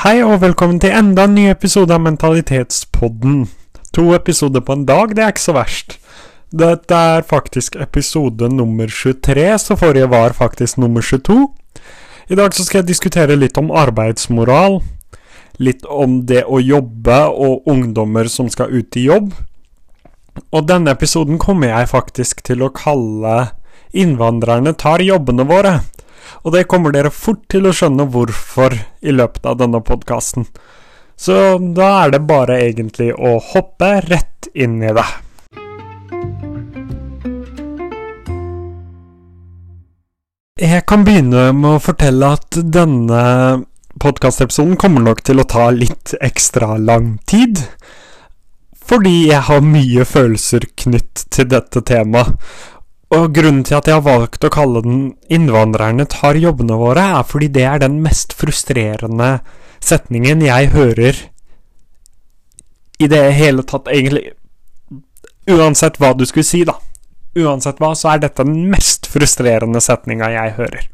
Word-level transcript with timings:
Hei 0.00 0.22
og 0.24 0.38
velkommen 0.40 0.78
til 0.80 0.94
enda 0.96 1.26
en 1.26 1.34
ny 1.36 1.42
episode 1.50 1.92
av 1.92 2.00
Mentalitetspodden. 2.00 3.42
To 3.92 4.14
episoder 4.16 4.62
på 4.64 4.72
en 4.72 4.86
dag, 4.88 5.10
det 5.12 5.20
er 5.20 5.34
ikke 5.34 5.42
så 5.42 5.52
verst. 5.52 5.98
Dette 6.56 6.96
er 6.96 7.26
faktisk 7.28 7.76
episode 7.76 8.48
nummer 8.48 8.88
23, 8.88 9.44
så 9.60 9.76
forrige 9.76 10.08
var 10.08 10.32
faktisk 10.38 10.80
nummer 10.80 11.04
22. 11.04 11.36
I 12.32 12.40
dag 12.40 12.56
så 12.56 12.64
skal 12.64 12.80
jeg 12.80 12.88
diskutere 12.94 13.36
litt 13.36 13.60
om 13.60 13.68
arbeidsmoral. 13.68 14.80
Litt 15.60 15.84
om 15.84 16.22
det 16.32 16.46
å 16.48 16.64
jobbe 16.64 17.20
og 17.28 17.68
ungdommer 17.68 18.32
som 18.32 18.48
skal 18.48 18.72
ut 18.72 18.96
i 18.96 19.04
jobb. 19.04 19.34
Og 20.48 20.64
denne 20.64 20.96
episoden 20.96 21.36
kommer 21.36 21.74
jeg 21.74 21.92
faktisk 21.92 22.40
til 22.48 22.64
å 22.64 22.72
kalle 22.72 23.50
'Innvandrerne 23.92 24.72
tar 24.72 25.04
jobbene 25.04 25.44
våre'. 25.44 25.82
Og 26.44 26.54
det 26.54 26.66
kommer 26.70 26.94
dere 26.94 27.12
fort 27.14 27.42
til 27.52 27.68
å 27.68 27.74
skjønne 27.76 28.08
hvorfor 28.12 28.76
i 29.00 29.14
løpet 29.14 29.46
av 29.46 29.58
denne 29.60 29.82
podkasten. 29.84 30.46
Så 31.20 31.58
da 31.76 31.88
er 32.04 32.14
det 32.14 32.22
bare 32.28 32.62
egentlig 32.64 33.10
å 33.12 33.38
hoppe 33.52 33.98
rett 34.06 34.48
inn 34.54 34.78
i 34.80 34.94
det. 34.96 35.08
Jeg 40.60 40.84
kan 40.88 41.04
begynne 41.04 41.50
med 41.56 41.78
å 41.78 41.80
fortelle 41.80 42.34
at 42.36 42.56
denne 42.60 43.20
podkastepisoden 44.00 44.76
kommer 44.80 45.04
nok 45.04 45.22
til 45.24 45.40
å 45.40 45.46
ta 45.48 45.70
litt 45.72 46.12
ekstra 46.20 46.74
lang 46.76 47.14
tid. 47.28 47.62
Fordi 48.90 49.30
jeg 49.30 49.44
har 49.46 49.64
mye 49.64 50.04
følelser 50.08 50.66
knytt 50.82 51.24
til 51.32 51.48
dette 51.52 51.80
temaet. 51.86 52.36
Og 53.10 53.32
grunnen 53.34 53.64
til 53.66 53.74
at 53.74 53.88
jeg 53.90 53.96
har 53.96 54.06
valgt 54.06 54.44
å 54.46 54.52
kalle 54.54 54.82
den 54.84 55.00
'Innvandrerne 55.28 56.06
tar 56.06 56.38
jobbene 56.38 56.76
våre', 56.78 57.18
er 57.18 57.24
fordi 57.26 57.48
det 57.48 57.64
er 57.66 57.78
den 57.78 58.02
mest 58.02 58.32
frustrerende 58.32 59.40
setningen 59.80 60.42
jeg 60.42 60.70
hører 60.70 61.16
i 63.00 63.08
det 63.08 63.32
hele 63.32 63.62
tatt, 63.62 63.88
egentlig. 63.88 64.32
Uansett 65.48 65.96
hva 65.98 66.12
du 66.14 66.26
skulle 66.28 66.46
si, 66.46 66.64
da. 66.68 66.76
Uansett 67.40 67.80
hva, 67.80 67.94
så 67.96 68.12
er 68.12 68.18
dette 68.26 68.44
den 68.44 68.68
mest 68.70 69.08
frustrerende 69.10 69.80
setninga 69.80 70.30
jeg 70.34 70.56
hører. 70.58 70.88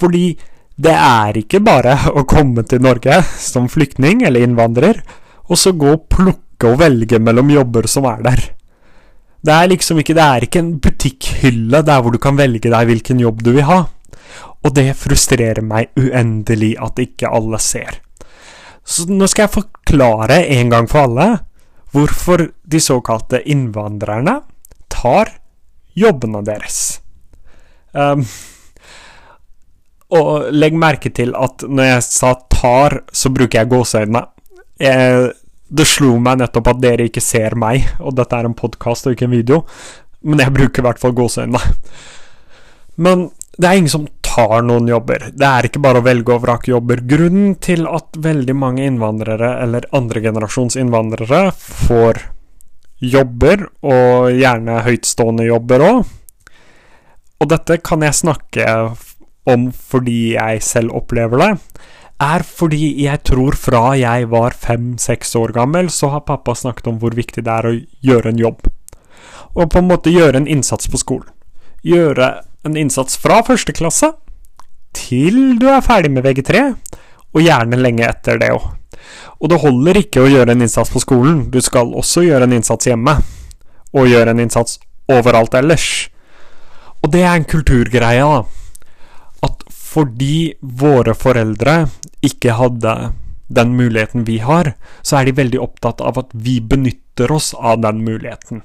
Fordi 0.00 0.38
det 0.80 0.94
er 0.96 1.36
ikke 1.36 1.60
bare 1.60 1.96
å 2.16 2.24
komme 2.24 2.64
til 2.64 2.80
Norge 2.80 3.20
som 3.36 3.68
flyktning 3.68 4.24
eller 4.24 4.46
innvandrer, 4.46 5.02
og 5.50 5.58
så 5.60 5.74
gå 5.76 5.92
og 5.92 6.08
plukke 6.08 6.72
og 6.72 6.80
velge 6.80 7.20
mellom 7.20 7.52
jobber 7.52 7.86
som 7.90 8.08
er 8.08 8.24
der. 8.24 8.46
Det 9.40 9.54
er 9.54 9.70
liksom 9.72 10.00
ikke 10.02 10.16
Det 10.16 10.24
er 10.24 10.44
ikke 10.44 10.60
en 10.60 10.74
butikkhylle 10.84 11.82
der 11.86 12.02
hvor 12.02 12.12
du 12.12 12.20
kan 12.20 12.36
velge 12.36 12.68
deg 12.72 12.90
hvilken 12.90 13.22
jobb 13.22 13.42
du 13.46 13.54
vil 13.56 13.68
ha. 13.68 13.80
Og 14.60 14.74
det 14.76 14.92
frustrerer 15.00 15.62
meg 15.64 15.94
uendelig 15.96 16.74
at 16.82 17.00
ikke 17.00 17.30
alle 17.32 17.60
ser. 17.62 18.02
Så 18.84 19.06
nå 19.08 19.28
skal 19.30 19.46
jeg 19.46 19.56
forklare 19.56 20.42
en 20.58 20.72
gang 20.72 20.88
for 20.90 21.08
alle 21.08 21.28
hvorfor 21.94 22.44
de 22.70 22.80
såkalte 22.82 23.40
innvandrerne 23.50 24.36
tar 24.92 25.32
jobbene 25.98 26.42
deres. 26.46 27.00
Um, 27.92 28.22
og 30.14 30.50
legg 30.54 30.76
merke 30.78 31.10
til 31.14 31.34
at 31.38 31.64
når 31.66 31.88
jeg 31.94 32.02
sa 32.02 32.34
'tar', 32.34 33.00
så 33.12 33.30
bruker 33.30 33.58
jeg 33.58 33.70
gåseøynene. 33.70 34.22
Det 35.70 35.86
slo 35.86 36.16
meg 36.22 36.40
nettopp 36.40 36.72
at 36.72 36.80
dere 36.82 37.06
ikke 37.06 37.22
ser 37.22 37.54
meg, 37.58 37.86
og 38.02 38.16
dette 38.18 38.36
er 38.36 38.48
en 38.48 38.56
podkast 38.58 39.06
og 39.06 39.14
ikke 39.14 39.28
en 39.28 39.36
video, 39.36 39.60
men 40.26 40.42
jeg 40.42 40.54
bruker 40.54 40.82
i 40.82 40.86
hvert 40.88 41.02
fall 41.02 41.14
gåseøynene. 41.16 41.60
Men 43.00 43.28
det 43.56 43.68
er 43.68 43.78
ingen 43.78 43.92
som 43.92 44.08
tar 44.24 44.64
noen 44.66 44.88
jobber. 44.90 45.30
Det 45.34 45.46
er 45.46 45.68
ikke 45.68 45.82
bare 45.82 46.02
å 46.02 46.06
velge 46.06 46.34
og 46.34 46.42
vrake 46.44 46.72
jobber. 46.72 47.02
Grunnen 47.08 47.54
til 47.62 47.86
at 47.90 48.18
veldig 48.18 48.56
mange 48.56 48.84
innvandrere, 48.86 49.54
eller 49.64 49.88
andregenerasjons 49.96 50.78
innvandrere, 50.80 51.50
får 51.54 52.24
jobber, 53.00 53.64
og 53.86 54.34
gjerne 54.36 54.82
høytstående 54.84 55.46
jobber 55.48 55.86
òg, 55.86 56.02
og 57.40 57.48
dette 57.48 57.78
kan 57.80 58.02
jeg 58.04 58.18
snakke 58.18 58.66
om 59.48 59.70
fordi 59.72 60.34
jeg 60.34 60.60
selv 60.64 60.98
opplever 60.98 61.40
det, 61.40 61.52
er 62.20 62.44
fordi 62.44 62.90
jeg 63.00 63.22
tror 63.24 63.56
fra 63.56 63.94
jeg 63.98 64.28
var 64.30 64.56
fem-seks 64.56 65.32
år 65.40 65.54
gammel, 65.56 65.88
så 65.90 66.12
har 66.14 66.26
pappa 66.28 66.54
snakket 66.54 66.90
om 66.92 66.98
hvor 67.00 67.16
viktig 67.16 67.44
det 67.46 67.52
er 67.52 67.68
å 67.68 67.76
gjøre 68.04 68.34
en 68.34 68.42
jobb. 68.42 68.66
Og 69.56 69.70
på 69.72 69.80
en 69.80 69.88
måte 69.88 70.12
gjøre 70.12 70.42
en 70.42 70.50
innsats 70.50 70.90
på 70.90 71.00
skolen. 71.00 71.30
Gjøre 71.82 72.42
en 72.68 72.76
innsats 72.76 73.16
fra 73.18 73.40
første 73.46 73.72
klasse 73.72 74.12
til 74.96 75.56
du 75.58 75.68
er 75.70 75.84
ferdig 75.86 76.10
med 76.12 76.26
VG3, 76.26 76.62
og 77.30 77.44
gjerne 77.44 77.78
lenge 77.78 78.04
etter 78.08 78.40
det 78.42 78.52
òg. 78.52 78.68
Og 79.40 79.48
det 79.48 79.60
holder 79.62 80.00
ikke 80.02 80.24
å 80.24 80.28
gjøre 80.28 80.52
en 80.52 80.64
innsats 80.66 80.92
på 80.92 81.00
skolen, 81.00 81.46
du 81.50 81.60
skal 81.64 81.94
også 81.96 82.26
gjøre 82.26 82.44
en 82.44 82.58
innsats 82.58 82.90
hjemme. 82.90 83.16
Og 83.96 84.06
gjøre 84.06 84.34
en 84.34 84.42
innsats 84.42 84.76
overalt 85.10 85.54
ellers. 85.58 86.10
Og 87.00 87.10
det 87.14 87.24
er 87.24 87.38
en 87.38 87.48
kulturgreie, 87.48 88.22
da 88.22 88.59
fordi 89.90 90.54
våre 90.60 91.14
foreldre 91.18 91.84
ikke 92.22 92.54
hadde 92.58 92.94
den 93.50 93.72
muligheten 93.76 94.24
vi 94.24 94.38
har, 94.38 94.74
så 95.02 95.18
er 95.18 95.26
de 95.26 95.38
veldig 95.40 95.60
opptatt 95.62 96.02
av 96.06 96.20
at 96.22 96.30
vi 96.32 96.60
benytter 96.62 97.32
oss 97.34 97.50
av 97.54 97.80
den 97.82 98.04
muligheten. 98.06 98.62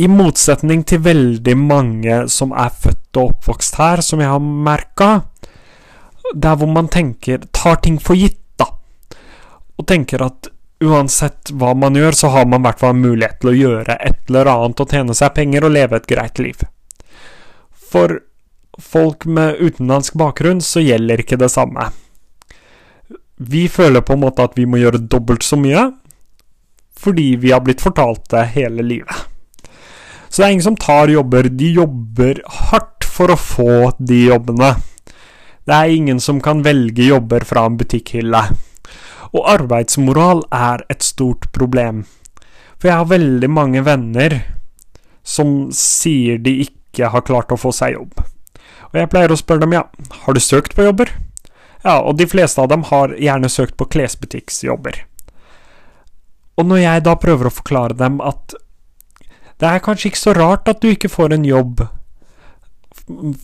I 0.00 0.08
motsetning 0.08 0.86
til 0.88 1.02
veldig 1.04 1.56
mange 1.60 2.22
som 2.32 2.54
er 2.56 2.72
født 2.72 3.20
og 3.20 3.34
oppvokst 3.34 3.76
her, 3.76 4.00
som 4.00 4.22
jeg 4.24 4.32
har 4.32 4.40
merka, 4.40 5.10
der 6.32 6.56
hvor 6.56 6.72
man 6.72 6.88
tenker 6.88 7.44
tar 7.52 7.82
ting 7.84 8.00
for 8.00 8.16
gitt, 8.16 8.40
da, 8.56 8.70
og 9.76 9.88
tenker 9.90 10.24
at 10.24 10.48
uansett 10.82 11.52
hva 11.52 11.74
man 11.76 12.00
gjør, 12.00 12.16
så 12.16 12.32
har 12.32 12.48
man 12.48 12.64
i 12.64 12.70
hvert 12.70 12.80
fall 12.80 12.96
mulighet 12.96 13.42
til 13.42 13.52
å 13.52 13.58
gjøre 13.58 14.00
et 14.00 14.32
eller 14.32 14.48
annet 14.56 14.80
og 14.80 14.96
tjene 14.96 15.14
seg 15.14 15.36
penger 15.36 15.68
og 15.68 15.76
leve 15.76 16.00
et 16.00 16.08
greit 16.08 16.40
liv. 16.40 16.64
For 17.92 18.16
folk 18.80 19.26
med 19.26 19.60
utenlandsk 19.60 20.14
bakgrunn, 20.20 20.60
så 20.64 20.80
gjelder 20.80 21.20
ikke 21.20 21.40
det 21.40 21.50
samme. 21.52 21.90
Vi 23.36 23.66
føler 23.68 24.04
på 24.04 24.14
en 24.14 24.22
måte 24.22 24.44
at 24.44 24.56
vi 24.56 24.66
må 24.68 24.80
gjøre 24.80 25.02
dobbelt 25.10 25.44
så 25.44 25.58
mye, 25.58 25.90
fordi 27.02 27.34
vi 27.42 27.50
har 27.52 27.62
blitt 27.64 27.82
fortalt 27.82 28.28
det 28.30 28.46
hele 28.54 28.84
livet. 28.86 29.28
Så 30.28 30.40
det 30.40 30.46
er 30.46 30.54
ingen 30.54 30.68
som 30.70 30.78
tar 30.80 31.10
jobber. 31.12 31.48
De 31.50 31.72
jobber 31.76 32.40
hardt 32.70 33.04
for 33.04 33.34
å 33.34 33.36
få 33.36 33.74
de 33.98 34.22
jobbene. 34.30 34.70
Det 35.68 35.76
er 35.76 35.92
ingen 35.92 36.20
som 36.22 36.40
kan 36.42 36.62
velge 36.64 37.04
jobber 37.04 37.44
fra 37.44 37.66
en 37.68 37.76
butikkhylle. 37.76 38.40
Og 39.32 39.48
arbeidsmoral 39.48 40.44
er 40.54 40.86
et 40.92 41.04
stort 41.04 41.50
problem. 41.52 42.06
For 42.80 42.88
jeg 42.88 42.98
har 43.02 43.12
veldig 43.12 43.50
mange 43.52 43.84
venner 43.84 44.38
som 45.22 45.68
sier 45.76 46.40
de 46.42 46.62
ikke 46.64 47.12
har 47.12 47.26
klart 47.28 47.52
å 47.52 47.60
få 47.60 47.70
seg 47.76 47.98
jobb. 47.98 48.16
Og 48.92 49.00
jeg 49.00 49.10
pleier 49.12 49.32
å 49.32 49.38
spørre 49.40 49.64
dem 49.64 49.76
ja, 49.76 49.86
har 50.24 50.36
du 50.36 50.40
søkt 50.40 50.76
på 50.76 50.84
jobber? 50.84 51.12
Ja, 51.82 51.98
og 51.98 52.18
de 52.20 52.28
fleste 52.30 52.62
av 52.62 52.68
dem 52.70 52.84
har 52.92 53.14
gjerne 53.18 53.50
søkt 53.50 53.78
på 53.80 53.88
klesbutikksjobber. 53.90 55.00
Og 56.60 56.68
når 56.68 56.82
jeg 56.82 57.04
da 57.08 57.16
prøver 57.18 57.48
å 57.48 57.54
forklare 57.54 57.96
dem 57.98 58.20
at 58.22 58.54
det 59.62 59.70
er 59.70 59.82
kanskje 59.82 60.10
ikke 60.10 60.20
så 60.20 60.34
rart 60.36 60.68
at 60.68 60.82
du 60.82 60.90
ikke 60.90 61.10
får 61.10 61.36
en 61.36 61.44
jobb, 61.46 61.84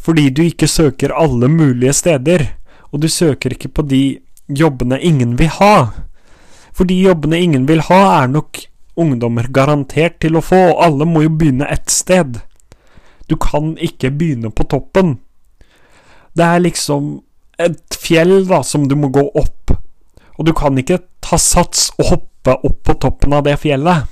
fordi 0.02 0.28
du 0.34 0.42
ikke 0.44 0.68
søker 0.70 1.14
alle 1.14 1.48
mulige 1.50 1.94
steder, 1.96 2.44
og 2.92 3.02
du 3.02 3.08
søker 3.08 3.54
ikke 3.54 3.70
på 3.72 3.84
de 3.88 4.02
jobbene 4.48 4.98
ingen 5.04 5.36
vil 5.38 5.50
ha. 5.58 5.74
For 6.72 6.88
de 6.88 6.96
jobbene 7.00 7.40
ingen 7.40 7.68
vil 7.68 7.82
ha, 7.88 8.00
er 8.22 8.32
nok 8.32 8.60
ungdommer 8.98 9.48
garantert 9.54 10.18
til 10.22 10.38
å 10.38 10.44
få, 10.44 10.58
og 10.72 10.82
alle 10.84 11.06
må 11.08 11.24
jo 11.24 11.32
begynne 11.38 11.68
ett 11.70 11.90
sted. 11.92 12.40
Du 13.28 13.36
kan 13.38 13.76
ikke 13.78 14.10
begynne 14.10 14.50
på 14.50 14.66
toppen. 14.66 15.18
Det 16.38 16.46
er 16.46 16.62
liksom 16.62 17.16
et 17.58 17.98
fjell 17.98 18.44
da, 18.46 18.62
som 18.62 18.86
du 18.88 18.94
må 18.98 19.10
gå 19.10 19.24
opp. 19.34 19.74
Og 20.38 20.46
du 20.46 20.54
kan 20.54 20.78
ikke 20.78 21.00
ta 21.24 21.38
sats 21.42 21.88
og 21.98 22.12
hoppe 22.12 22.54
opp 22.62 22.82
på 22.86 22.94
toppen 23.02 23.34
av 23.34 23.42
det 23.48 23.56
fjellet. 23.64 24.06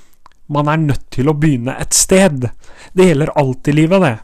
Man 0.50 0.70
er 0.70 0.82
nødt 0.82 1.04
til 1.14 1.30
å 1.30 1.36
begynne 1.38 1.76
et 1.78 1.94
sted. 1.94 2.48
Det 2.94 3.06
gjelder 3.06 3.34
alt 3.38 3.70
i 3.70 3.74
livet, 3.76 4.02
det. 4.02 4.16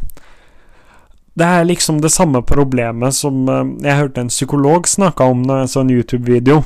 Det 1.38 1.46
er 1.46 1.64
liksom 1.64 2.02
det 2.02 2.10
samme 2.12 2.42
problemet 2.44 3.16
som 3.16 3.46
eh, 3.48 3.70
jeg 3.86 4.00
hørte 4.02 4.20
en 4.20 4.32
psykolog 4.32 4.88
snakke 4.90 5.24
om 5.32 5.46
i 5.46 5.62
en 5.62 5.70
sånn 5.70 5.92
YouTube-video. 5.94 6.60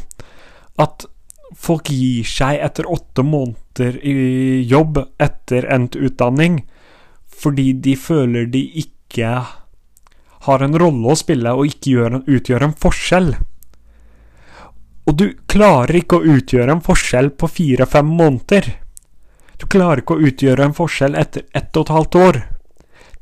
At 0.83 1.07
folk 1.55 1.93
gir 1.93 2.27
seg 2.27 2.59
etter 2.65 2.89
åtte 2.91 3.23
måneder 3.23 4.01
i 4.03 4.65
jobb 4.67 4.99
etter 5.23 5.69
endt 5.73 5.95
utdanning 5.95 6.65
fordi 7.37 7.71
de 7.85 7.93
føler 8.01 8.49
de 8.51 8.63
ikke 8.81 9.31
har 10.47 10.65
en 10.65 10.79
rolle 10.79 11.13
å 11.13 11.19
spille 11.19 11.53
og 11.53 11.69
ikke 11.69 11.93
gjør, 11.93 12.19
utgjør 12.27 12.67
en 12.67 12.75
forskjell. 12.87 13.31
Og 15.07 15.15
du 15.15 15.27
klarer 15.47 16.01
ikke 16.01 16.19
å 16.19 16.35
utgjøre 16.37 16.75
en 16.75 16.83
forskjell 16.83 17.31
på 17.39 17.51
fire-fem 17.59 18.09
måneder. 18.19 18.73
Du 19.57 19.67
klarer 19.71 20.03
ikke 20.03 20.17
å 20.17 20.29
utgjøre 20.29 20.67
en 20.67 20.77
forskjell 20.77 21.15
etter 21.19 21.47
ett 21.55 21.77
og 21.77 21.87
et 21.87 21.95
halvt 21.95 22.19
år. 22.21 22.39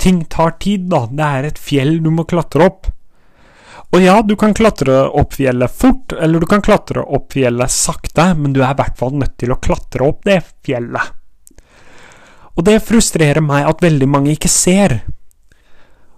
Ting 0.00 0.24
tar 0.32 0.56
tid, 0.62 0.88
da. 0.90 1.04
Det 1.06 1.26
er 1.38 1.48
et 1.48 1.60
fjell 1.60 1.98
du 2.02 2.10
må 2.10 2.24
klatre 2.28 2.66
opp. 2.66 2.88
Og 3.94 4.02
ja, 4.02 4.16
du 4.26 4.34
kan 4.34 4.54
klatre 4.56 5.04
opp 5.06 5.36
fjellet 5.36 5.70
fort, 5.70 6.16
eller 6.18 6.42
du 6.42 6.48
kan 6.50 6.64
klatre 6.64 7.04
opp 7.04 7.36
fjellet 7.36 7.70
sakte, 7.70 8.32
men 8.34 8.56
du 8.56 8.62
er 8.64 8.72
i 8.72 8.78
hvert 8.80 8.96
fall 8.98 9.14
nødt 9.20 9.36
til 9.38 9.52
å 9.54 9.60
klatre 9.62 10.08
opp 10.08 10.24
det 10.26 10.40
fjellet. 10.66 11.12
Og 12.54 12.66
det 12.66 12.80
frustrerer 12.86 13.42
meg 13.44 13.68
at 13.68 13.84
veldig 13.84 14.08
mange 14.10 14.34
ikke 14.34 14.50
ser. 14.50 14.96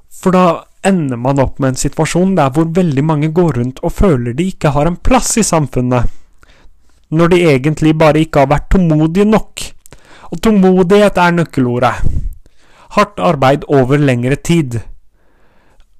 For 0.08 0.32
da 0.32 0.47
ender 0.88 1.18
man 1.20 1.40
opp 1.42 1.58
med 1.58 1.74
en 1.74 1.80
situasjon 1.80 2.34
der 2.38 2.52
hvor 2.54 2.68
veldig 2.74 3.04
mange 3.04 3.30
går 3.34 3.58
rundt 3.60 3.82
og 3.84 3.94
føler 3.94 4.36
de 4.36 4.48
ikke 4.52 4.72
har 4.74 4.88
en 4.88 4.96
plass 4.96 5.36
i 5.40 5.44
samfunnet, 5.46 6.06
når 7.10 7.32
de 7.32 7.42
egentlig 7.50 7.94
bare 7.98 8.22
ikke 8.24 8.44
har 8.44 8.50
vært 8.50 8.70
tålmodige 8.74 9.28
nok. 9.28 9.62
Og 10.32 10.42
tålmodighet 10.42 11.18
er 11.22 11.36
nøkkelordet. 11.36 11.94
Hardt 12.96 13.20
arbeid 13.22 13.66
over 13.68 13.98
lengre 13.98 14.36
tid 14.36 14.80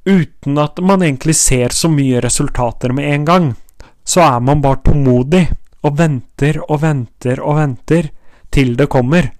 uten 0.07 0.59
at 0.63 0.79
man 0.79 1.03
egentlig 1.03 1.35
ser 1.35 1.75
så 1.75 1.91
mye 1.91 2.21
resultater 2.23 2.93
med 2.95 3.11
en 3.11 3.25
gang, 3.27 3.47
så 4.07 4.23
er 4.23 4.41
man 4.41 4.63
bare 4.63 4.85
tålmodig 4.87 5.43
og 5.83 5.97
venter 5.99 6.61
og 6.63 6.81
venter 6.83 7.43
og 7.43 7.59
venter 7.59 8.11
til 8.55 8.77
det 8.79 8.87
kommer. 8.91 9.33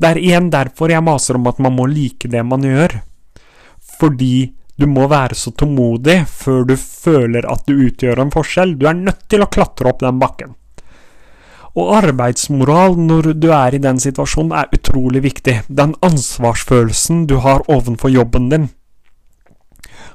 Det 0.00 0.08
er 0.08 0.20
igjen 0.20 0.48
derfor 0.50 0.90
jeg 0.90 1.04
maser 1.04 1.36
om 1.38 1.46
at 1.52 1.60
man 1.62 1.76
må 1.76 1.86
like 1.86 2.28
det 2.32 2.42
man 2.44 2.64
gjør. 2.64 2.96
Fordi 4.00 4.52
du 4.76 4.84
må 4.90 5.06
være 5.08 5.36
så 5.38 5.52
tålmodig 5.56 6.18
før 6.28 6.66
du 6.68 6.76
føler 6.76 7.48
at 7.48 7.64
du 7.68 7.78
utgjør 7.86 8.20
en 8.20 8.32
forskjell. 8.32 8.76
Du 8.76 8.84
er 8.88 8.98
nødt 8.98 9.24
til 9.32 9.44
å 9.44 9.48
klatre 9.48 9.88
opp 9.88 10.02
den 10.04 10.20
bakken. 10.20 10.52
Og 11.76 11.92
arbeidsmoral 11.98 12.96
når 13.00 13.34
du 13.40 13.50
er 13.52 13.76
i 13.76 13.80
den 13.80 14.00
situasjonen, 14.00 14.52
er 14.56 14.72
utrolig 14.72 15.22
viktig. 15.24 15.58
Den 15.68 15.94
ansvarsfølelsen 16.04 17.26
du 17.28 17.38
har 17.44 17.64
ovenfor 17.72 18.12
jobben 18.12 18.48
din. 18.52 18.68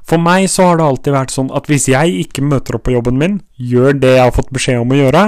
For 0.05 0.21
meg 0.21 0.47
så 0.49 0.71
har 0.71 0.79
det 0.79 0.87
alltid 0.87 1.13
vært 1.13 1.33
sånn 1.33 1.51
at 1.53 1.69
hvis 1.69 1.87
jeg 1.91 2.25
ikke 2.25 2.45
møter 2.45 2.77
opp 2.77 2.87
på 2.87 2.95
jobben 2.95 3.17
min, 3.21 3.37
gjør 3.57 3.97
det 4.01 4.15
jeg 4.15 4.25
har 4.25 4.33
fått 4.35 4.49
beskjed 4.53 4.81
om 4.81 4.93
å 4.93 4.97
gjøre, 4.97 5.23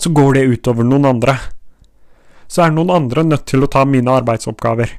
så 0.00 0.10
går 0.14 0.34
det 0.36 0.48
utover 0.50 0.86
noen 0.86 1.06
andre. 1.10 1.36
Så 2.50 2.64
er 2.64 2.74
noen 2.74 2.90
andre 2.90 3.26
nødt 3.26 3.46
til 3.50 3.62
å 3.62 3.70
ta 3.70 3.84
mine 3.86 4.10
arbeidsoppgaver. 4.10 4.96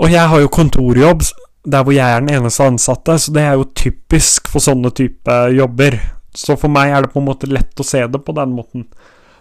Og 0.00 0.08
jeg 0.08 0.28
har 0.32 0.40
jo 0.40 0.52
kontorjobb 0.52 1.24
der 1.64 1.84
hvor 1.84 1.94
jeg 1.94 2.10
er 2.10 2.22
den 2.24 2.34
eneste 2.34 2.66
ansatte, 2.66 3.18
så 3.18 3.32
det 3.34 3.42
er 3.46 3.56
jo 3.58 3.70
typisk 3.78 4.50
for 4.50 4.64
sånne 4.64 4.90
type 4.96 5.36
jobber. 5.54 5.98
Så 6.34 6.56
for 6.58 6.72
meg 6.72 6.90
er 6.90 7.04
det 7.04 7.12
på 7.12 7.20
en 7.20 7.28
måte 7.28 7.50
lett 7.50 7.78
å 7.78 7.86
se 7.86 8.02
det 8.08 8.22
på 8.24 8.34
den 8.36 8.54
måten. 8.56 8.86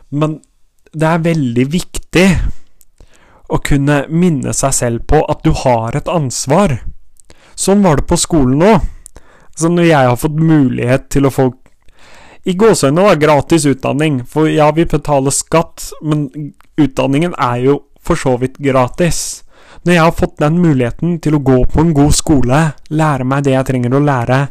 Men 0.10 0.40
det 0.92 1.08
er 1.08 1.24
veldig 1.24 1.66
viktig 1.72 2.28
å 3.52 3.60
kunne 3.64 4.04
minne 4.12 4.54
seg 4.56 4.76
selv 4.76 5.06
på 5.10 5.24
at 5.32 5.42
du 5.44 5.52
har 5.64 5.96
et 5.98 6.12
ansvar. 6.12 6.78
Sånn 7.56 7.84
var 7.84 8.00
det 8.00 8.08
på 8.10 8.20
skolen 8.20 8.64
òg. 8.68 8.86
Så 9.58 9.70
når 9.72 9.90
jeg 9.90 10.10
har 10.10 10.20
fått 10.20 10.38
mulighet 10.40 11.10
til 11.12 11.28
å 11.28 11.34
få 11.34 11.50
i 12.48 12.56
gåseøynene 12.58 13.12
da, 13.12 13.18
gratis 13.22 13.68
utdanning, 13.70 14.22
for 14.26 14.50
ja, 14.50 14.72
vi 14.74 14.88
betaler 14.90 15.34
skatt, 15.36 15.92
men 16.02 16.26
utdanningen 16.80 17.36
er 17.38 17.60
jo 17.68 17.76
for 18.02 18.18
så 18.18 18.34
vidt 18.42 18.58
gratis. 18.58 19.44
Når 19.82 19.94
jeg 19.96 20.04
har 20.04 20.14
fått 20.14 20.38
den 20.38 20.60
muligheten 20.62 21.16
til 21.26 21.36
å 21.36 21.42
gå 21.42 21.56
på 21.66 21.82
en 21.82 21.94
god 21.98 22.14
skole, 22.14 22.58
lære 22.94 23.26
meg 23.26 23.48
det 23.48 23.56
jeg 23.56 23.66
trenger 23.66 23.96
å 23.98 24.04
lære, 24.06 24.42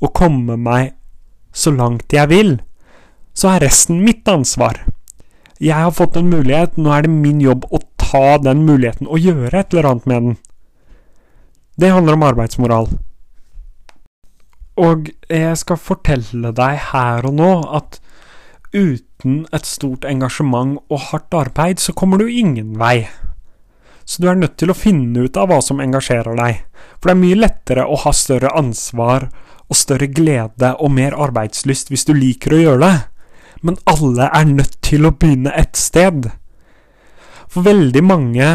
og 0.00 0.14
komme 0.16 0.56
meg 0.56 0.94
så 1.52 1.74
langt 1.76 2.14
jeg 2.14 2.30
vil, 2.30 2.54
så 3.36 3.52
er 3.52 3.66
resten 3.66 4.00
mitt 4.04 4.28
ansvar. 4.32 4.80
Jeg 5.60 5.76
har 5.76 5.92
fått 5.92 6.16
en 6.16 6.30
mulighet, 6.32 6.78
nå 6.80 6.94
er 6.94 7.04
det 7.04 7.12
min 7.12 7.42
jobb 7.44 7.66
å 7.68 7.82
ta 8.00 8.38
den 8.40 8.64
muligheten 8.64 9.10
og 9.10 9.20
gjøre 9.20 9.60
et 9.60 9.74
eller 9.74 9.90
annet 9.90 10.08
med 10.08 10.22
den. 10.22 10.36
Det 11.78 11.92
handler 11.92 12.16
om 12.16 12.26
arbeidsmoral. 12.30 12.90
Og 14.78 15.12
jeg 15.28 15.56
skal 15.60 15.82
fortelle 15.82 16.54
deg 16.54 16.80
her 16.94 17.26
og 17.28 17.34
nå 17.36 17.52
at 17.76 18.00
uten 18.72 19.42
et 19.52 19.66
stort 19.66 20.06
engasjement 20.08 20.78
og 20.88 21.08
hardt 21.10 21.34
arbeid, 21.34 21.82
så 21.82 21.92
kommer 21.92 22.22
du 22.22 22.30
ingen 22.30 22.78
vei. 22.78 23.08
Så 24.08 24.22
du 24.24 24.30
er 24.30 24.38
nødt 24.40 24.56
til 24.56 24.72
å 24.72 24.76
finne 24.76 25.26
ut 25.26 25.36
av 25.36 25.50
hva 25.50 25.58
som 25.60 25.82
engasjerer 25.84 26.38
deg. 26.38 26.62
For 26.96 27.10
det 27.10 27.14
er 27.14 27.20
mye 27.20 27.40
lettere 27.42 27.84
å 27.84 27.98
ha 28.06 28.12
større 28.16 28.54
ansvar 28.56 29.28
og 29.68 29.76
større 29.76 30.08
glede 30.08 30.72
og 30.80 30.94
mer 30.96 31.12
arbeidslyst 31.12 31.92
hvis 31.92 32.06
du 32.08 32.14
liker 32.16 32.56
å 32.56 32.62
gjøre 32.62 32.80
det. 32.86 32.96
Men 33.60 33.76
alle 33.90 34.30
er 34.32 34.48
nødt 34.48 34.78
til 34.86 35.04
å 35.04 35.12
begynne 35.12 35.52
et 35.52 35.76
sted. 35.76 36.30
For 37.52 37.66
veldig 37.66 38.02
mange 38.06 38.48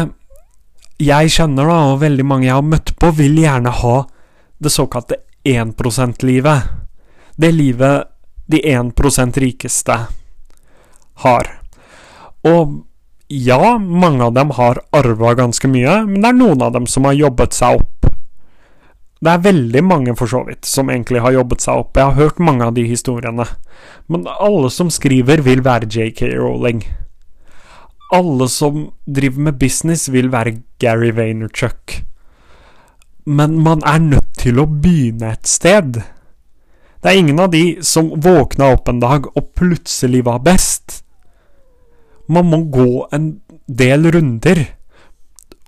jeg 1.02 1.30
kjenner, 1.34 1.68
da, 1.68 1.78
og 1.92 2.02
veldig 2.02 2.26
mange 2.26 2.48
jeg 2.48 2.54
har 2.54 2.66
møtt 2.66 2.94
på, 2.98 3.10
vil 3.18 3.38
gjerne 3.42 3.70
ha 3.82 3.96
det 4.62 4.72
såkalte 4.72 5.20
1 5.44 5.74
%-livet. 5.74 6.66
Det 7.36 7.50
livet 7.52 8.10
de 8.46 8.60
1% 8.74 9.38
rikeste 9.42 9.98
har. 11.26 11.50
Og 12.46 12.78
ja, 13.28 13.78
mange 13.78 14.24
av 14.24 14.34
dem 14.36 14.50
har 14.56 14.82
arva 14.94 15.34
ganske 15.38 15.68
mye, 15.70 16.02
men 16.08 16.20
det 16.20 16.30
er 16.32 16.40
noen 16.40 16.64
av 16.64 16.74
dem 16.76 16.88
som 16.90 17.06
har 17.08 17.16
jobbet 17.18 17.56
seg 17.56 17.80
opp. 17.80 18.10
Det 19.24 19.32
er 19.32 19.46
veldig 19.46 19.82
mange, 19.86 20.16
for 20.18 20.28
så 20.28 20.42
vidt, 20.44 20.66
som 20.68 20.90
egentlig 20.92 21.22
har 21.24 21.32
jobbet 21.32 21.64
seg 21.64 21.80
opp. 21.80 21.96
Jeg 21.96 22.10
har 22.10 22.18
hørt 22.18 22.42
mange 22.44 22.66
av 22.66 22.74
de 22.76 22.84
historiene. 22.84 23.46
Men 24.12 24.28
alle 24.28 24.68
som 24.70 24.92
skriver, 24.92 25.40
vil 25.46 25.64
være 25.64 25.88
JK 25.88 26.26
Rowling 26.36 26.84
alle 28.14 28.48
som 28.48 28.90
driver 29.04 29.40
med 29.40 29.58
business, 29.58 30.08
vil 30.08 30.30
være 30.32 30.60
Gary 30.78 31.10
Vaynerchuk. 31.10 32.02
Men 33.24 33.60
man 33.62 33.82
er 33.86 33.98
nødt 33.98 34.34
til 34.38 34.60
å 34.60 34.68
begynne 34.68 35.32
et 35.32 35.48
sted. 35.48 36.02
Det 37.02 37.10
er 37.10 37.18
ingen 37.20 37.40
av 37.40 37.50
de 37.52 37.80
som 37.84 38.12
våkna 38.22 38.70
opp 38.76 38.88
en 38.88 39.00
dag 39.02 39.26
og 39.32 39.50
plutselig 39.58 40.24
var 40.28 40.44
best. 40.44 41.03
Man 42.26 42.48
må 42.50 42.62
gå 42.72 43.06
en 43.12 43.40
del 43.66 44.10
runder. 44.14 44.62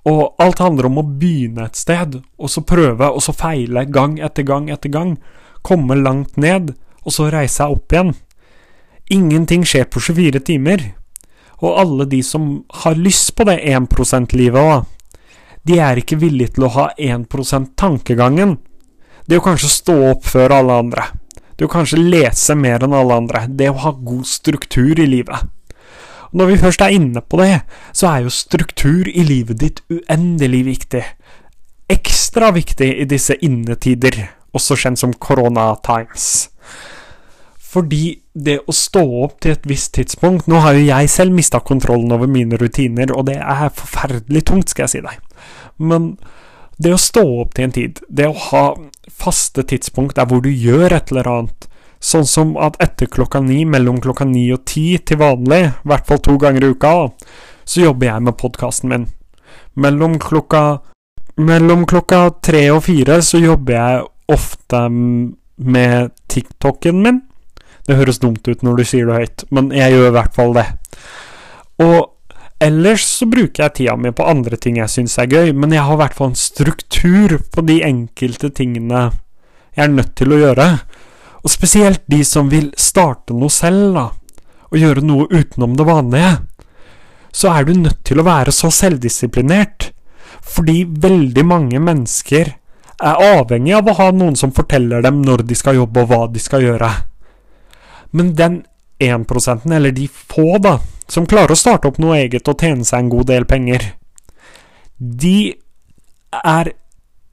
Og 0.07 0.39
alt 0.41 0.61
handler 0.63 0.87
om 0.87 1.01
å 1.01 1.07
begynne 1.19 1.67
et 1.67 1.75
sted, 1.75 2.21
og 2.39 2.49
så 2.49 2.63
prøve, 2.63 3.09
og 3.11 3.21
så 3.23 3.35
feile 3.35 3.83
gang 3.91 4.15
etter 4.23 4.47
gang 4.47 4.69
etter 4.71 4.93
gang. 4.93 5.17
Komme 5.61 5.97
langt 5.99 6.37
ned, 6.39 6.73
og 7.03 7.13
så 7.13 7.27
reise 7.33 7.59
seg 7.59 7.75
opp 7.75 7.93
igjen. 7.93 8.13
Ingenting 9.11 9.65
skjer 9.67 9.87
på 9.91 10.01
24 10.03 10.43
timer. 10.47 10.93
Og 11.59 11.79
alle 11.81 12.05
de 12.07 12.21
som 12.23 12.61
har 12.83 12.95
lyst 12.95 13.33
på 13.35 13.47
det 13.47 13.59
1 13.65 13.89
%-livet 13.89 14.85
de 15.67 15.81
er 15.83 15.99
ikke 15.99 16.19
villige 16.21 16.55
til 16.55 16.67
å 16.67 16.73
ha 16.77 16.87
1% 16.95 17.73
tankegangen. 17.75 18.55
Det 19.27 19.39
å 19.39 19.43
kanskje 19.43 19.71
stå 19.71 19.95
opp 20.13 20.27
før 20.29 20.55
alle 20.61 20.77
andre. 20.79 21.09
Det 21.57 21.67
å 21.67 21.71
kanskje 21.71 21.99
lese 21.99 22.55
mer 22.55 22.85
enn 22.85 22.95
alle 22.95 23.17
andre. 23.19 23.41
Det 23.49 23.67
å 23.73 23.81
ha 23.83 23.91
god 23.91 24.27
struktur 24.29 24.95
i 24.95 25.09
livet. 25.09 25.49
Og 26.31 26.41
når 26.41 26.51
vi 26.51 26.59
først 26.61 26.83
er 26.83 26.95
inne 26.95 27.21
på 27.21 27.39
det, 27.41 27.61
så 27.95 28.11
er 28.11 28.25
jo 28.25 28.33
struktur 28.33 29.07
i 29.07 29.23
livet 29.27 29.61
ditt 29.63 29.81
uendelig 29.91 30.63
viktig. 30.67 31.03
Ekstra 31.89 32.51
viktig 32.55 32.89
i 33.01 33.07
disse 33.07 33.37
innetider, 33.43 34.25
også 34.55 34.77
kjent 34.79 34.99
som 34.99 35.13
corona 35.13 35.73
times. 35.85 36.49
Fordi 37.67 38.17
det 38.33 38.59
å 38.67 38.73
stå 38.75 39.03
opp 39.25 39.39
til 39.43 39.55
et 39.57 39.65
visst 39.67 39.91
tidspunkt 39.97 40.47
Nå 40.47 40.61
har 40.63 40.77
jo 40.77 40.85
jeg 40.87 41.09
selv 41.11 41.35
mista 41.35 41.59
kontrollen 41.59 42.13
over 42.15 42.29
mine 42.31 42.57
rutiner, 42.59 43.11
og 43.11 43.27
det 43.29 43.37
er 43.41 43.73
forferdelig 43.75 44.45
tungt, 44.47 44.71
skal 44.71 44.87
jeg 44.87 44.93
si 44.95 45.01
deg. 45.03 45.19
Men 45.77 46.13
det 46.77 46.93
å 46.93 47.01
stå 47.01 47.23
opp 47.41 47.55
til 47.57 47.67
en 47.67 47.75
tid, 47.75 48.01
det 48.07 48.29
å 48.29 48.37
ha 48.51 48.63
faste 49.09 49.65
tidspunkt 49.67 50.17
der 50.17 50.27
hvor 50.29 50.43
du 50.45 50.49
gjør 50.51 50.93
et 50.95 51.11
eller 51.11 51.29
annet, 51.31 51.67
sånn 51.99 52.27
som 52.29 52.55
at 52.61 52.77
etter 52.83 53.09
klokka 53.11 53.41
ni, 53.43 53.63
mellom 53.65 54.01
klokka 54.03 54.27
ni 54.27 54.47
og 54.53 54.65
ti 54.69 54.97
til 54.99 55.21
vanlig, 55.21 55.63
i 55.71 55.89
hvert 55.89 56.07
fall 56.07 56.21
to 56.23 56.37
ganger 56.41 56.65
i 56.65 56.73
uka, 56.75 56.93
så 57.67 57.87
jobber 57.87 58.11
jeg 58.11 58.25
med 58.27 58.37
podkasten 58.39 58.93
min. 58.93 59.09
Mellom 59.77 60.19
klokka 60.21 60.81
Mellom 61.37 61.83
klokka 61.85 62.31
tre 62.41 62.63
og 62.73 62.79
fire 62.87 63.19
så 63.21 63.37
jobber 63.37 63.75
jeg 63.75 64.05
ofte 64.33 64.79
med 64.89 66.09
TikToken 66.33 67.03
min. 67.03 67.19
Det 67.85 67.95
høres 67.99 68.17
dumt 68.23 68.47
ut 68.49 68.63
når 68.65 68.79
du 68.79 68.83
sier 68.89 69.05
det 69.05 69.19
høyt, 69.21 69.43
men 69.53 69.69
jeg 69.69 69.93
gjør 69.93 70.09
i 70.09 70.15
hvert 70.15 70.33
fall 70.33 70.55
det. 70.57 70.65
Og 71.85 71.99
ellers 72.63 73.05
så 73.05 73.27
bruker 73.29 73.67
jeg 73.67 73.75
tida 73.77 73.95
mi 74.01 74.09
på 74.17 74.25
andre 74.25 74.57
ting 74.57 74.79
jeg 74.81 74.89
syns 74.89 75.19
er 75.21 75.29
gøy, 75.29 75.53
men 75.53 75.77
jeg 75.77 75.85
har 75.85 75.93
i 75.93 76.01
hvert 76.01 76.17
fall 76.17 76.33
en 76.33 76.41
struktur 76.41 77.37
på 77.53 77.65
de 77.69 77.83
enkelte 77.85 78.49
tingene 78.49 79.11
jeg 79.77 79.85
er 79.85 79.93
nødt 79.93 80.15
til 80.17 80.33
å 80.33 80.41
gjøre. 80.41 80.67
Og 81.47 81.51
spesielt 81.53 82.01
de 82.11 82.25
som 82.27 82.49
vil 82.51 82.73
starte 82.75 83.31
noe 83.31 83.47
selv, 83.53 83.95
da, 83.95 84.09
og 84.67 84.81
gjøre 84.81 85.03
noe 85.07 85.29
utenom 85.31 85.77
det 85.79 85.85
vanlige. 85.87 86.31
Så 87.31 87.53
er 87.53 87.63
du 87.63 87.77
nødt 87.77 88.01
til 88.03 88.19
å 88.19 88.25
være 88.27 88.51
så 88.51 88.67
selvdisiplinert, 88.73 89.93
fordi 90.43 90.81
veldig 90.83 91.45
mange 91.47 91.79
mennesker 91.79 92.51
er 92.97 93.21
avhengig 93.37 93.77
av 93.77 93.87
å 93.87 93.95
ha 93.95 94.09
noen 94.11 94.35
som 94.35 94.51
forteller 94.51 95.05
dem 95.05 95.21
når 95.23 95.45
de 95.47 95.55
skal 95.55 95.77
jobbe 95.79 96.03
og 96.03 96.11
hva 96.11 96.19
de 96.33 96.43
skal 96.43 96.65
gjøre. 96.65 96.89
Men 98.11 98.33
den 98.35 98.65
1% 98.99 99.71
eller 99.71 99.95
de 99.95 100.09
få, 100.11 100.57
da, 100.59 100.81
som 101.07 101.29
klarer 101.29 101.55
å 101.55 101.59
starte 101.59 101.87
opp 101.87 102.01
noe 102.03 102.17
eget 102.25 102.49
og 102.51 102.59
tjene 102.59 102.83
seg 102.83 103.05
en 103.05 103.13
god 103.13 103.31
del 103.31 103.47
penger, 103.47 103.87
de 104.97 105.53
er 106.43 106.73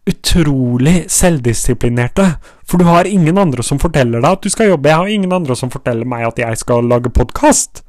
utrolig 0.07 1.05
selvdisiplinerte. 1.11 2.27
For 2.69 2.81
du 2.81 2.85
har 2.85 3.09
ingen 3.09 3.39
andre 3.39 3.63
som 3.63 3.81
forteller 3.81 4.21
deg 4.21 4.37
at 4.37 4.45
du 4.45 4.53
skal 4.53 4.73
jobbe. 4.73 4.91
Jeg 4.91 5.01
har 5.01 5.13
ingen 5.17 5.33
andre 5.33 5.57
som 5.57 5.73
forteller 5.73 6.09
meg 6.09 6.27
at 6.29 6.41
jeg 6.43 6.61
skal 6.61 6.89
lage 6.89 7.13
podkast. 7.13 7.83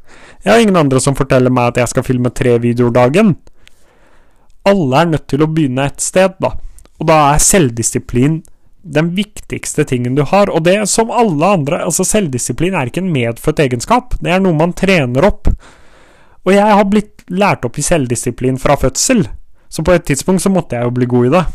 Jeg 0.43 0.53
har 0.53 0.63
ingen 0.63 0.79
andre 0.79 1.01
som 1.03 1.17
forteller 1.17 1.53
meg 1.53 1.73
at 1.73 1.83
jeg 1.83 1.93
skal 1.93 2.07
filme 2.07 2.31
tre 2.31 2.57
videoer 2.63 2.95
dagen. 2.95 3.35
Alle 4.65 5.01
er 5.01 5.11
nødt 5.13 5.27
til 5.29 5.43
å 5.43 5.49
begynne 5.51 5.87
et 5.89 6.01
sted, 6.01 6.37
da. 6.41 6.55
Og 6.99 7.09
da 7.09 7.17
er 7.33 7.43
selvdisiplin 7.43 8.39
den 8.85 9.09
viktigste 9.17 9.83
tingen 9.89 10.15
du 10.15 10.23
har. 10.29 10.49
Og 10.49 10.63
det 10.65 10.77
som 10.89 11.11
alle 11.11 11.45
andre 11.57 11.83
Altså, 11.85 12.05
selvdisiplin 12.05 12.75
er 12.77 12.89
ikke 12.89 13.03
en 13.03 13.11
medfødt 13.13 13.59
egenskap. 13.65 14.15
Det 14.21 14.31
er 14.31 14.39
noe 14.43 14.55
man 14.55 14.73
trener 14.77 15.27
opp. 15.27 15.49
Og 16.45 16.53
jeg 16.53 16.77
har 16.77 16.85
blitt 16.87 17.25
lært 17.29 17.65
opp 17.65 17.77
i 17.81 17.85
selvdisiplin 17.85 18.59
fra 18.61 18.77
fødsel. 18.77 19.25
Så 19.69 19.83
på 19.83 19.91
et 19.91 20.05
tidspunkt 20.05 20.43
så 20.45 20.53
måtte 20.53 20.77
jeg 20.77 20.85
jo 20.85 20.93
bli 20.95 21.09
god 21.09 21.27
i 21.27 21.33
det. 21.33 21.45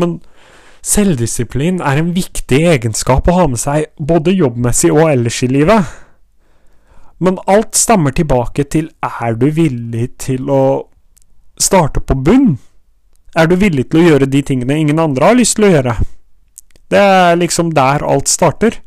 Men 0.00 0.18
selvdisiplin 0.80 1.80
er 1.84 2.00
en 2.00 2.14
viktig 2.16 2.62
egenskap 2.72 3.28
å 3.28 3.36
ha 3.36 3.48
med 3.52 3.60
seg 3.60 3.90
både 3.98 4.34
jobbmessig 4.36 4.92
og 4.94 5.10
ellers 5.10 5.42
i 5.44 5.50
livet. 5.52 5.90
Men 7.20 7.36
alt 7.52 7.76
stammer 7.76 8.14
tilbake 8.16 8.64
til 8.72 8.88
er 9.04 9.36
du 9.36 9.50
villig 9.52 10.06
til 10.24 10.48
å 10.48 10.62
starte 11.60 12.00
på 12.00 12.16
bunn? 12.16 12.54
Er 13.36 13.46
du 13.46 13.58
villig 13.60 13.90
til 13.90 14.00
å 14.00 14.06
gjøre 14.08 14.28
de 14.30 14.40
tingene 14.42 14.78
ingen 14.80 15.02
andre 15.02 15.28
har 15.28 15.36
lyst 15.38 15.58
til 15.58 15.68
å 15.68 15.74
gjøre? 15.74 15.98
Det 16.90 16.98
er 16.98 17.36
liksom 17.38 17.74
der 17.76 18.02
alt 18.02 18.28
starter. 18.32 18.80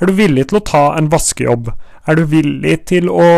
Er 0.00 0.10
du 0.10 0.16
villig 0.18 0.48
til 0.50 0.58
å 0.58 0.66
ta 0.66 0.82
en 0.98 1.08
vaskejobb? 1.12 1.70
Er 2.10 2.18
du 2.18 2.26
villig 2.26 2.80
til 2.90 3.08
å 3.08 3.28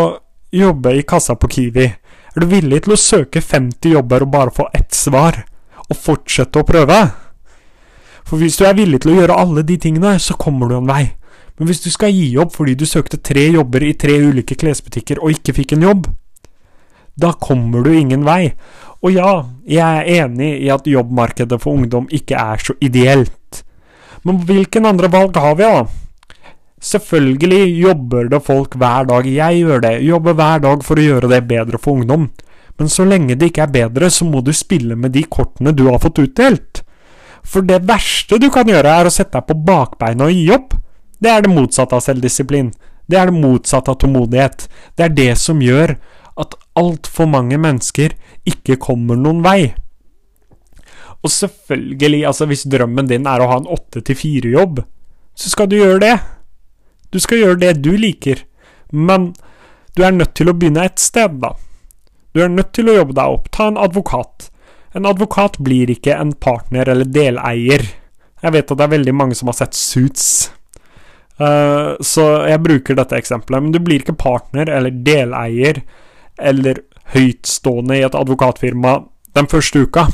jobbe 0.54 0.94
i 0.96 1.04
kassa 1.06 1.36
på 1.36 1.50
Kiwi? 1.52 1.86
Er 2.34 2.40
du 2.40 2.48
villig 2.50 2.80
til 2.86 2.96
å 2.96 2.98
søke 2.98 3.44
50 3.44 3.92
jobber 3.92 4.24
og 4.24 4.32
bare 4.32 4.54
få 4.56 4.66
ett 4.74 4.96
svar, 4.96 5.44
og 5.90 5.98
fortsette 5.98 6.60
å 6.60 6.66
prøve? 6.66 7.00
For 8.24 8.40
hvis 8.40 8.56
du 8.60 8.64
er 8.68 8.76
villig 8.78 9.02
til 9.04 9.12
å 9.12 9.18
gjøre 9.20 9.36
alle 9.42 9.64
de 9.66 9.76
tingene, 9.80 10.16
så 10.18 10.36
kommer 10.40 10.70
du 10.70 10.78
en 10.78 10.88
vei. 10.88 11.12
Men 11.58 11.68
hvis 11.70 11.84
du 11.84 11.90
skal 11.92 12.14
gi 12.14 12.32
opp 12.40 12.54
fordi 12.56 12.74
du 12.78 12.86
søkte 12.88 13.20
tre 13.22 13.46
jobber 13.54 13.84
i 13.86 13.94
tre 13.98 14.16
ulike 14.24 14.56
klesbutikker 14.58 15.20
og 15.22 15.36
ikke 15.36 15.54
fikk 15.60 15.76
en 15.76 15.86
jobb, 15.86 16.08
da 17.14 17.30
kommer 17.38 17.84
du 17.84 17.92
ingen 17.94 18.24
vei. 18.26 18.54
Og 19.04 19.12
ja, 19.14 19.34
jeg 19.68 19.84
er 19.84 20.24
enig 20.24 20.50
i 20.64 20.70
at 20.72 20.88
jobbmarkedet 20.88 21.60
for 21.62 21.76
ungdom 21.76 22.08
ikke 22.10 22.40
er 22.40 22.64
så 22.64 22.74
ideelt. 22.82 23.60
Men 24.24 24.40
hvilken 24.48 24.88
andre 24.88 25.10
valg 25.12 25.36
har 25.36 25.54
vi, 25.60 25.68
da? 25.68 25.84
Selvfølgelig 26.84 27.80
jobber 27.80 28.28
det 28.32 28.40
folk 28.44 28.74
hver 28.80 29.06
dag. 29.08 29.28
Jeg 29.28 29.60
gjør 29.60 29.84
det. 29.84 29.92
Jobber 30.04 30.34
hver 30.36 30.64
dag 30.64 30.82
for 30.84 31.00
å 31.00 31.04
gjøre 31.04 31.30
det 31.30 31.44
bedre 31.48 31.80
for 31.80 32.00
ungdom. 32.00 32.26
Men 32.78 32.90
så 32.90 33.06
lenge 33.06 33.36
det 33.38 33.52
ikke 33.52 33.66
er 33.66 33.74
bedre, 33.74 34.10
så 34.10 34.26
må 34.26 34.42
du 34.42 34.52
spille 34.54 34.96
med 34.98 35.14
de 35.14 35.22
kortene 35.30 35.74
du 35.74 35.86
har 35.90 36.00
fått 36.02 36.18
utdelt. 36.24 36.82
For 37.44 37.62
det 37.66 37.82
verste 37.86 38.40
du 38.40 38.48
kan 38.52 38.68
gjøre, 38.68 38.90
er 38.90 39.06
å 39.06 39.12
sette 39.12 39.36
deg 39.36 39.46
på 39.50 39.58
bakbeina 39.68 40.26
og 40.26 40.34
gi 40.34 40.48
opp. 40.54 40.74
Det 41.22 41.30
er 41.30 41.44
det 41.44 41.52
motsatte 41.54 41.96
av 41.96 42.02
selvdisiplin. 42.04 42.72
Det 43.06 43.20
er 43.20 43.30
det 43.30 43.36
motsatte 43.36 43.92
av 43.92 44.00
tålmodighet. 44.00 44.66
Det 44.96 45.06
er 45.06 45.14
det 45.14 45.32
som 45.38 45.62
gjør 45.62 45.94
at 46.40 46.56
altfor 46.74 47.28
mange 47.30 47.58
mennesker 47.60 48.16
ikke 48.48 48.80
kommer 48.82 49.18
noen 49.20 49.44
vei. 49.44 49.74
Og 51.24 51.32
selvfølgelig, 51.32 52.24
altså 52.28 52.48
hvis 52.50 52.66
drømmen 52.68 53.08
din 53.08 53.28
er 53.28 53.40
å 53.40 53.48
ha 53.52 53.60
en 53.60 53.70
åtte 53.70 54.02
til 54.04 54.18
fire-jobb, 54.18 54.82
så 55.34 55.52
skal 55.52 55.70
du 55.70 55.78
gjøre 55.78 56.02
det. 56.02 56.16
Du 57.12 57.20
skal 57.22 57.40
gjøre 57.40 57.60
det 57.62 57.76
du 57.84 57.94
liker, 57.96 58.42
men 58.92 59.32
du 59.94 60.02
er 60.04 60.12
nødt 60.12 60.34
til 60.36 60.50
å 60.50 60.56
begynne 60.58 60.84
et 60.84 61.00
sted, 61.00 61.38
da. 61.40 61.54
Du 62.34 62.42
er 62.42 62.50
nødt 62.50 62.72
til 62.74 62.90
å 62.90 62.96
jobbe 62.98 63.14
deg 63.14 63.36
opp. 63.36 63.46
Ta 63.54 63.68
en 63.70 63.78
advokat. 63.78 64.50
En 64.94 65.06
advokat 65.06 65.60
blir 65.62 65.90
ikke 65.94 66.16
en 66.18 66.32
partner 66.34 66.90
eller 66.90 67.06
deleier. 67.06 67.86
Jeg 68.42 68.54
vet 68.56 68.70
at 68.70 68.80
det 68.80 68.86
er 68.86 68.94
veldig 68.96 69.14
mange 69.16 69.38
som 69.38 69.50
har 69.50 69.58
sett 69.58 69.78
Suits. 69.78 70.26
Uh, 71.38 71.94
så 72.02 72.26
jeg 72.46 72.62
bruker 72.62 72.98
dette 72.98 73.18
eksempelet. 73.18 73.62
Men 73.62 73.74
du 73.74 73.80
blir 73.82 74.02
ikke 74.02 74.18
partner 74.18 74.70
eller 74.70 74.94
deleier 75.06 75.80
eller 76.42 76.82
høytstående 77.14 78.00
i 78.00 78.04
et 78.06 78.18
advokatfirma 78.18 78.98
den 79.34 79.50
første 79.50 79.86
uka. 79.86 80.08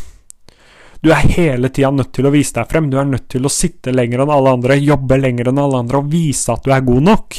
Du 1.00 1.08
er 1.16 1.28
hele 1.32 1.70
tida 1.72 1.88
nødt 1.96 2.12
til 2.12 2.28
å 2.28 2.32
vise 2.34 2.58
deg 2.58 2.68
frem. 2.68 2.90
Du 2.92 2.98
er 3.00 3.08
nødt 3.08 3.30
til 3.32 3.48
å 3.48 3.52
sitte 3.52 3.92
lenger 3.94 4.24
enn 4.24 4.32
alle 4.32 4.52
andre, 4.58 4.76
jobbe 4.76 5.16
lenger 5.16 5.48
enn 5.48 5.60
alle 5.60 5.80
andre 5.80 6.02
og 6.02 6.10
vise 6.12 6.52
at 6.52 6.66
du 6.66 6.74
er 6.76 6.84
god 6.84 7.06
nok. 7.08 7.38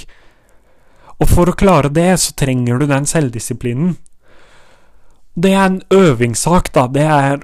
Og 1.21 1.29
for 1.29 1.51
å 1.51 1.57
klare 1.57 1.91
det, 1.93 2.15
så 2.17 2.33
trenger 2.33 2.81
du 2.81 2.87
den 2.89 3.05
selvdisiplinen. 3.05 3.93
Det 5.35 5.53
er 5.53 5.65
en 5.65 5.81
øvingssak, 5.91 6.73
da. 6.75 6.87
Det 6.87 7.01
er 7.07 7.39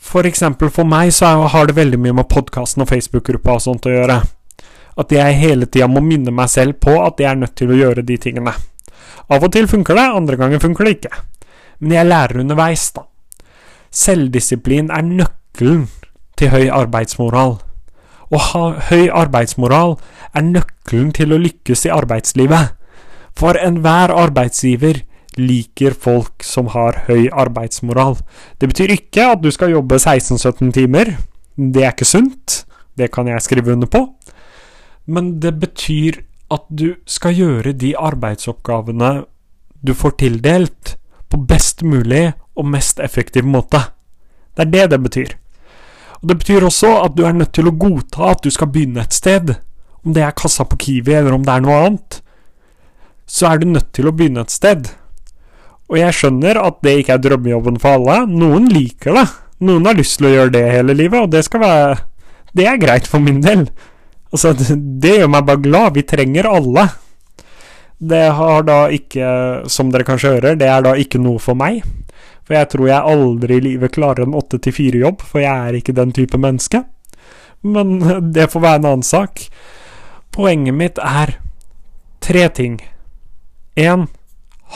For 0.00 0.22
eksempel 0.22 0.70
for 0.70 0.86
meg 0.86 1.10
så 1.10 1.26
har 1.50 1.66
det 1.66 1.74
veldig 1.74 1.98
mye 1.98 2.14
med 2.14 2.28
podkasten 2.30 2.84
og 2.84 2.88
Facebook-gruppa 2.92 3.56
og 3.56 3.62
sånt 3.64 3.88
å 3.88 3.94
gjøre. 3.94 4.20
At 4.96 5.10
jeg 5.10 5.38
hele 5.40 5.66
tida 5.66 5.88
må 5.90 6.00
minne 6.04 6.30
meg 6.30 6.48
selv 6.52 6.76
på 6.78 6.94
at 7.02 7.18
jeg 7.18 7.26
er 7.32 7.40
nødt 7.40 7.56
til 7.58 7.72
å 7.72 7.78
gjøre 7.80 8.04
de 8.06 8.16
tingene. 8.16 8.52
Av 9.26 9.42
og 9.42 9.50
til 9.52 9.66
funker 9.66 9.98
det, 9.98 10.04
andre 10.06 10.38
ganger 10.38 10.62
funker 10.62 10.86
det 10.86 10.92
ikke. 10.98 11.10
Men 11.80 11.96
jeg 11.96 12.08
lærer 12.12 12.40
underveis, 12.44 12.84
da. 12.94 13.02
Selvdisiplin 13.90 14.92
er 14.94 15.02
nøkkelen 15.02 15.88
til 16.38 16.54
høy 16.54 16.70
arbeidsmoral. 16.70 17.58
Å 18.30 18.38
ha 18.52 18.64
høy 18.92 19.08
arbeidsmoral 19.10 19.96
er 20.36 20.46
nøkkelen 20.46 21.10
til 21.18 21.34
å 21.34 21.40
lykkes 21.42 21.86
i 21.88 21.94
arbeidslivet. 21.94 22.76
For 23.36 23.58
enhver 23.58 24.14
arbeidsgiver 24.14 25.02
liker 25.40 25.94
folk 25.94 26.44
som 26.44 26.70
har 26.72 27.02
høy 27.08 27.28
arbeidsmoral. 27.32 28.16
Det 28.60 28.70
betyr 28.72 28.94
ikke 28.96 29.30
at 29.34 29.42
du 29.44 29.50
skal 29.54 29.74
jobbe 29.74 29.98
16-17 30.00 30.72
timer. 30.76 31.16
Det 31.56 31.84
er 31.84 31.92
ikke 31.92 32.08
sunt. 32.08 32.62
Det 32.96 33.10
kan 33.12 33.28
jeg 33.28 33.44
skrive 33.44 33.76
under 33.76 33.90
på. 33.90 34.06
Men 35.06 35.36
det 35.40 35.54
betyr 35.60 36.22
at 36.50 36.66
du 36.70 36.94
skal 37.06 37.34
gjøre 37.36 37.74
de 37.76 37.92
arbeidsoppgavene 37.98 39.26
du 39.86 39.94
får 39.94 40.16
tildelt, 40.22 40.96
på 41.28 41.40
best 41.42 41.82
mulig 41.82 42.30
og 42.54 42.68
mest 42.70 43.00
effektiv 43.02 43.46
måte. 43.50 43.80
Det 44.54 44.66
er 44.66 44.70
det 44.70 44.90
det 44.92 45.00
betyr. 45.02 45.32
Og 46.22 46.28
Det 46.28 46.38
betyr 46.38 46.64
også 46.64 46.92
at 47.04 47.16
du 47.16 47.24
er 47.26 47.34
nødt 47.34 47.52
til 47.52 47.68
å 47.68 47.74
godta 47.74 48.30
at 48.32 48.44
du 48.44 48.50
skal 48.50 48.70
begynne 48.72 49.02
et 49.02 49.12
sted. 49.12 49.56
Om 50.04 50.14
det 50.14 50.22
er 50.22 50.36
kassa 50.38 50.64
på 50.64 50.78
Kiwi, 50.78 51.12
eller 51.12 51.34
om 51.34 51.44
det 51.44 51.52
er 51.52 51.64
noe 51.64 51.80
annet. 51.86 52.20
Så 53.26 53.50
er 53.50 53.58
du 53.58 53.66
nødt 53.66 53.92
til 53.92 54.06
å 54.08 54.14
begynne 54.14 54.46
et 54.46 54.54
sted. 54.54 54.88
Og 55.86 55.98
jeg 56.00 56.14
skjønner 56.18 56.58
at 56.58 56.80
det 56.82 56.96
ikke 57.00 57.16
er 57.16 57.22
drømmejobben 57.22 57.78
for 57.82 58.00
alle. 58.00 58.22
Noen 58.30 58.66
liker 58.72 59.14
det. 59.20 59.26
Noen 59.66 59.86
har 59.88 59.96
lyst 59.96 60.18
til 60.18 60.28
å 60.28 60.34
gjøre 60.34 60.54
det 60.56 60.64
hele 60.68 60.96
livet, 60.96 61.22
og 61.22 61.30
det 61.32 61.44
skal 61.46 61.62
være 61.62 61.96
Det 62.56 62.64
er 62.66 62.80
greit 62.80 63.06
for 63.06 63.20
min 63.20 63.42
del. 63.44 63.66
Altså, 64.32 64.54
det 64.56 65.18
gjør 65.18 65.28
meg 65.28 65.44
bare 65.46 65.62
glad. 65.62 65.94
Vi 65.94 66.06
trenger 66.08 66.48
alle. 66.48 66.86
Det 67.98 68.24
har 68.38 68.64
da 68.64 68.78
ikke, 68.92 69.28
som 69.72 69.92
dere 69.92 70.04
kanskje 70.04 70.34
hører, 70.36 70.56
det 70.56 70.68
er 70.68 70.82
da 70.84 70.94
ikke 70.96 71.20
noe 71.20 71.40
for 71.40 71.56
meg. 71.56 71.84
For 72.46 72.56
jeg 72.56 72.70
tror 72.72 72.88
jeg 72.88 73.12
aldri 73.12 73.56
i 73.56 73.64
livet 73.64 73.94
klarer 73.94 74.26
en 74.26 74.36
åtte 74.36 74.60
til 74.62 74.74
fire-jobb, 74.76 75.24
for 75.24 75.42
jeg 75.42 75.68
er 75.68 75.78
ikke 75.78 75.96
den 75.96 76.12
type 76.16 76.38
menneske. 76.40 76.82
Men 77.66 77.98
det 78.36 78.50
får 78.52 78.64
være 78.64 78.82
en 78.82 78.90
annen 78.92 79.06
sak. 79.06 79.46
Poenget 80.32 80.76
mitt 80.76 81.00
er 81.00 81.38
tre 82.24 82.48
ting. 82.52 82.80
Én 83.76 84.08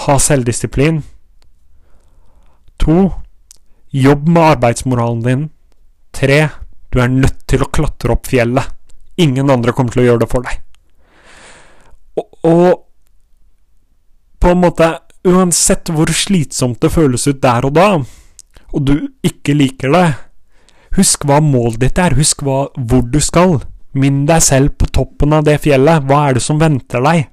ha 0.05 0.19
selvdisiplin. 0.19 1.03
To 2.81 3.11
jobb 3.91 4.29
med 4.29 4.43
arbeidsmoralen 4.43 5.23
din. 5.25 5.49
Tre 6.15 6.49
du 6.91 6.99
er 6.99 7.13
nødt 7.13 7.45
til 7.51 7.63
å 7.63 7.71
klatre 7.71 8.15
opp 8.17 8.27
fjellet. 8.31 8.67
Ingen 9.21 9.51
andre 9.53 9.75
kommer 9.77 9.95
til 9.95 10.05
å 10.05 10.09
gjøre 10.09 10.25
det 10.25 10.31
for 10.31 10.47
deg. 10.47 10.63
Og, 12.19 12.27
og 12.47 12.67
på 14.41 14.55
en 14.55 14.63
måte 14.65 14.89
Uansett 15.21 15.91
hvor 15.93 16.09
slitsomt 16.17 16.81
det 16.81 16.89
føles 16.95 17.27
ut 17.29 17.43
der 17.43 17.67
og 17.69 17.75
da, 17.77 17.89
og 18.73 18.85
du 18.89 18.95
ikke 19.27 19.53
liker 19.53 19.93
det, 19.93 20.07
husk 20.97 21.27
hva 21.29 21.43
målet 21.45 21.77
ditt 21.83 22.01
er, 22.01 22.17
husk 22.17 22.41
hva, 22.47 22.63
hvor 22.73 23.05
du 23.05 23.19
skal. 23.21 23.59
Minn 24.01 24.23
deg 24.25 24.41
selv 24.41 24.79
på 24.81 24.89
toppen 24.89 25.35
av 25.37 25.45
det 25.45 25.59
fjellet. 25.61 26.07
Hva 26.09 26.23
er 26.29 26.39
det 26.39 26.45
som 26.45 26.61
venter 26.61 27.05
deg? 27.05 27.27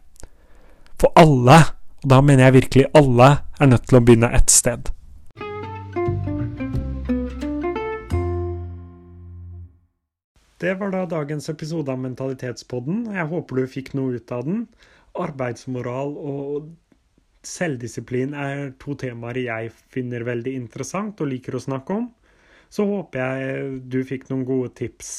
For 1.00 1.14
alle, 1.16 1.62
og 2.08 2.12
da 2.14 2.22
mener 2.24 2.46
jeg 2.46 2.54
virkelig 2.56 2.84
alle, 2.96 3.26
er 3.60 3.68
nødt 3.68 3.84
til 3.90 3.98
å 3.98 4.00
begynne 4.00 4.30
et 4.32 4.48
sted. 4.48 4.88
Det 10.64 10.78
var 10.80 10.94
da 10.96 11.02
dagens 11.12 11.52
episode 11.52 11.92
av 11.92 12.00
Mentalitetspodden. 12.00 13.10
Jeg 13.12 13.28
håper 13.28 13.60
du 13.60 13.68
fikk 13.68 13.92
noe 14.00 14.16
ut 14.22 14.32
av 14.32 14.48
den. 14.48 14.64
Arbeidsmoral 15.20 16.16
og 16.16 16.72
selvdisiplin 17.44 18.32
er 18.40 18.70
to 18.80 18.96
temaer 18.96 19.44
jeg 19.44 19.76
finner 19.92 20.24
veldig 20.32 20.56
interessant 20.64 21.20
og 21.20 21.34
liker 21.36 21.60
å 21.60 21.66
snakke 21.68 21.92
om. 21.92 22.08
Så 22.72 22.88
håper 22.88 23.20
jeg 23.20 23.82
du 23.92 24.00
fikk 24.08 24.30
noen 24.32 24.48
gode 24.48 24.72
tips 24.80 25.12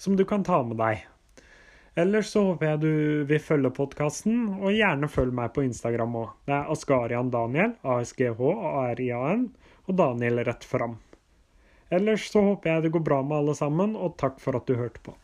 som 0.00 0.16
du 0.16 0.24
kan 0.24 0.40
ta 0.40 0.64
med 0.64 0.80
deg. 0.80 1.04
Ellers 1.94 2.32
så 2.34 2.40
håper 2.42 2.72
jeg 2.72 2.80
du 2.82 2.94
vil 3.30 3.38
følge 3.38 3.70
podkasten, 3.70 4.38
og 4.58 4.74
gjerne 4.74 5.06
følg 5.06 5.34
meg 5.38 5.52
på 5.54 5.62
Instagram 5.62 6.16
òg. 6.18 6.32
Det 6.48 6.56
er 6.56 6.72
Askarian 6.74 7.30
Daniel, 7.30 7.76
ASGH, 7.86 8.40
ARIAN, 8.80 9.44
og 9.86 9.98
Daniel 10.00 10.42
rett 10.48 10.66
fram. 10.66 10.96
Ellers 11.94 12.26
så 12.32 12.42
håper 12.42 12.72
jeg 12.72 12.86
det 12.86 12.94
går 12.96 13.04
bra 13.06 13.20
med 13.22 13.36
alle 13.38 13.54
sammen, 13.54 13.94
og 13.94 14.16
takk 14.18 14.42
for 14.42 14.58
at 14.58 14.66
du 14.66 14.74
hørte 14.80 15.04
på. 15.06 15.14